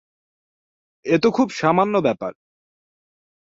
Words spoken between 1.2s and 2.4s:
তো খুব সামান্য ব্যাপার।